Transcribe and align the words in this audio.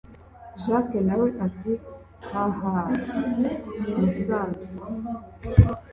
jack 0.61 0.87
nawe 1.07 1.27
ati 1.45 1.73
hahahaa 2.31 2.91
msaza 4.03 4.69